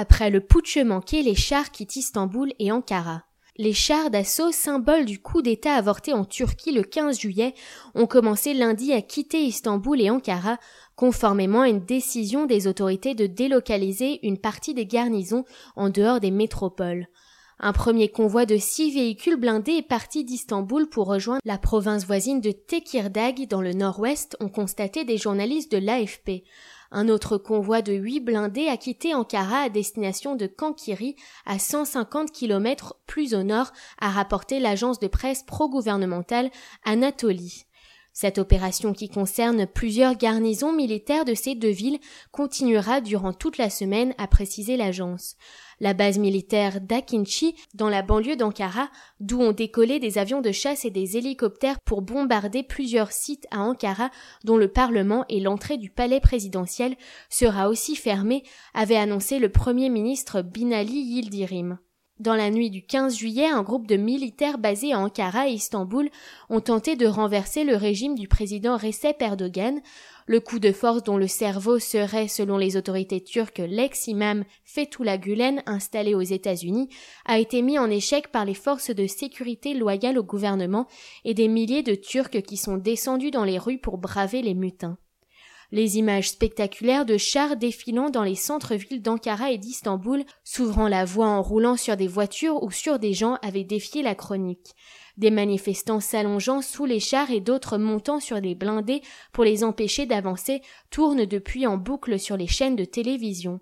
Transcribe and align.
Après 0.00 0.30
le 0.30 0.38
putsch 0.38 0.76
manqué, 0.76 1.24
les 1.24 1.34
chars 1.34 1.72
quittent 1.72 1.96
Istanbul 1.96 2.52
et 2.60 2.70
Ankara. 2.70 3.24
Les 3.56 3.72
chars 3.72 4.10
d'assaut, 4.10 4.52
symbole 4.52 5.04
du 5.04 5.20
coup 5.20 5.42
d'État 5.42 5.74
avorté 5.74 6.12
en 6.12 6.24
Turquie 6.24 6.70
le 6.70 6.84
15 6.84 7.18
juillet, 7.18 7.52
ont 7.96 8.06
commencé 8.06 8.54
lundi 8.54 8.92
à 8.92 9.02
quitter 9.02 9.42
Istanbul 9.42 10.00
et 10.00 10.08
Ankara, 10.08 10.58
conformément 10.94 11.62
à 11.62 11.68
une 11.68 11.84
décision 11.84 12.46
des 12.46 12.68
autorités 12.68 13.16
de 13.16 13.26
délocaliser 13.26 14.24
une 14.24 14.38
partie 14.38 14.72
des 14.72 14.86
garnisons 14.86 15.44
en 15.74 15.90
dehors 15.90 16.20
des 16.20 16.30
métropoles. 16.30 17.08
Un 17.60 17.72
premier 17.72 18.08
convoi 18.08 18.46
de 18.46 18.56
six 18.56 18.94
véhicules 18.94 19.34
blindés 19.34 19.78
est 19.78 19.82
parti 19.82 20.22
d'Istanbul 20.22 20.88
pour 20.88 21.08
rejoindre 21.08 21.42
la 21.44 21.58
province 21.58 22.06
voisine 22.06 22.40
de 22.40 22.52
Tekirdağ 22.52 23.46
dans 23.50 23.60
le 23.60 23.72
nord-ouest, 23.72 24.36
ont 24.38 24.48
constaté 24.48 25.04
des 25.04 25.18
journalistes 25.18 25.72
de 25.72 25.78
l'AFP. 25.78 26.44
Un 26.92 27.08
autre 27.08 27.36
convoi 27.36 27.82
de 27.82 27.92
huit 27.92 28.20
blindés 28.20 28.68
a 28.68 28.76
quitté 28.76 29.12
Ankara 29.12 29.62
à 29.62 29.68
destination 29.68 30.36
de 30.36 30.46
Kankiri, 30.46 31.16
à 31.46 31.58
150 31.58 32.30
km 32.30 32.94
plus 33.06 33.34
au 33.34 33.42
nord, 33.42 33.72
a 34.00 34.08
rapporté 34.08 34.60
l'agence 34.60 35.00
de 35.00 35.08
presse 35.08 35.42
pro-gouvernementale 35.42 36.50
Anatolie. 36.84 37.66
Cette 38.20 38.38
opération 38.38 38.94
qui 38.94 39.08
concerne 39.08 39.64
plusieurs 39.64 40.16
garnisons 40.16 40.72
militaires 40.72 41.24
de 41.24 41.34
ces 41.34 41.54
deux 41.54 41.70
villes 41.70 42.00
continuera 42.32 43.00
durant 43.00 43.32
toute 43.32 43.58
la 43.58 43.70
semaine, 43.70 44.12
a 44.18 44.26
précisé 44.26 44.76
l'agence. 44.76 45.36
La 45.78 45.94
base 45.94 46.18
militaire 46.18 46.80
d'Akinchi, 46.80 47.54
dans 47.74 47.88
la 47.88 48.02
banlieue 48.02 48.34
d'Ankara, 48.34 48.90
d'où 49.20 49.40
ont 49.40 49.52
décollé 49.52 50.00
des 50.00 50.18
avions 50.18 50.40
de 50.40 50.50
chasse 50.50 50.84
et 50.84 50.90
des 50.90 51.16
hélicoptères 51.16 51.78
pour 51.78 52.02
bombarder 52.02 52.64
plusieurs 52.64 53.12
sites 53.12 53.46
à 53.52 53.60
Ankara, 53.60 54.10
dont 54.42 54.56
le 54.56 54.66
Parlement 54.66 55.24
et 55.28 55.38
l'entrée 55.38 55.76
du 55.76 55.88
palais 55.88 56.18
présidentiel, 56.18 56.96
sera 57.30 57.68
aussi 57.68 57.94
fermée, 57.94 58.42
avait 58.74 58.96
annoncé 58.96 59.38
le 59.38 59.52
premier 59.52 59.90
ministre 59.90 60.42
Binali 60.42 60.98
Yildirim. 60.98 61.78
Dans 62.20 62.34
la 62.34 62.50
nuit 62.50 62.68
du 62.68 62.82
15 62.82 63.16
juillet, 63.16 63.46
un 63.46 63.62
groupe 63.62 63.86
de 63.86 63.94
militaires 63.94 64.58
basés 64.58 64.92
à 64.92 64.98
Ankara 64.98 65.48
et 65.48 65.52
Istanbul 65.52 66.10
ont 66.50 66.60
tenté 66.60 66.96
de 66.96 67.06
renverser 67.06 67.62
le 67.62 67.76
régime 67.76 68.16
du 68.16 68.26
président 68.26 68.76
Recep 68.76 69.22
Erdogan. 69.22 69.80
Le 70.26 70.40
coup 70.40 70.58
de 70.58 70.72
force 70.72 71.04
dont 71.04 71.16
le 71.16 71.28
cerveau 71.28 71.78
serait, 71.78 72.26
selon 72.26 72.58
les 72.58 72.76
autorités 72.76 73.22
turques, 73.22 73.62
l'ex-imam 73.64 74.44
Fethullah 74.64 75.16
Gulen 75.16 75.62
installé 75.66 76.16
aux 76.16 76.20
États-Unis, 76.20 76.88
a 77.24 77.38
été 77.38 77.62
mis 77.62 77.78
en 77.78 77.88
échec 77.88 78.32
par 78.32 78.44
les 78.44 78.54
forces 78.54 78.90
de 78.90 79.06
sécurité 79.06 79.74
loyales 79.74 80.18
au 80.18 80.24
gouvernement 80.24 80.88
et 81.24 81.34
des 81.34 81.46
milliers 81.46 81.84
de 81.84 81.94
Turcs 81.94 82.42
qui 82.42 82.56
sont 82.56 82.78
descendus 82.78 83.30
dans 83.30 83.44
les 83.44 83.58
rues 83.58 83.78
pour 83.78 83.96
braver 83.96 84.42
les 84.42 84.54
mutins. 84.54 84.98
Les 85.70 85.98
images 85.98 86.30
spectaculaires 86.30 87.04
de 87.04 87.18
chars 87.18 87.56
défilant 87.56 88.08
dans 88.08 88.22
les 88.22 88.36
centres-villes 88.36 89.02
d'Ankara 89.02 89.52
et 89.52 89.58
d'Istanbul, 89.58 90.24
s'ouvrant 90.42 90.88
la 90.88 91.04
voie 91.04 91.26
en 91.26 91.42
roulant 91.42 91.76
sur 91.76 91.94
des 91.94 92.06
voitures 92.06 92.62
ou 92.62 92.70
sur 92.70 92.98
des 92.98 93.12
gens 93.12 93.36
avaient 93.42 93.64
défié 93.64 94.00
la 94.02 94.14
chronique. 94.14 94.74
Des 95.18 95.30
manifestants 95.30 96.00
s'allongeant 96.00 96.62
sous 96.62 96.86
les 96.86 97.00
chars 97.00 97.30
et 97.30 97.40
d'autres 97.40 97.76
montant 97.76 98.18
sur 98.18 98.40
des 98.40 98.54
blindés 98.54 99.02
pour 99.32 99.44
les 99.44 99.62
empêcher 99.62 100.06
d'avancer 100.06 100.62
tournent 100.90 101.26
depuis 101.26 101.66
en 101.66 101.76
boucle 101.76 102.18
sur 102.18 102.38
les 102.38 102.46
chaînes 102.46 102.76
de 102.76 102.86
télévision. 102.86 103.60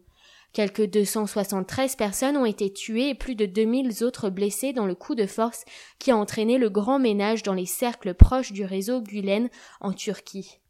Quelques 0.52 0.88
273 0.88 1.96
personnes 1.96 2.36
ont 2.36 2.46
été 2.46 2.72
tuées 2.72 3.10
et 3.10 3.14
plus 3.14 3.34
de 3.34 3.46
2000 3.46 4.04
autres 4.04 4.30
blessées 4.30 4.72
dans 4.72 4.86
le 4.86 4.94
coup 4.94 5.16
de 5.16 5.26
force 5.26 5.64
qui 5.98 6.12
a 6.12 6.16
entraîné 6.16 6.56
le 6.56 6.70
grand 6.70 7.00
ménage 7.00 7.42
dans 7.42 7.52
les 7.52 7.66
cercles 7.66 8.14
proches 8.14 8.52
du 8.52 8.64
réseau 8.64 9.00
Gulen 9.00 9.50
en 9.80 9.92
Turquie. 9.92 10.60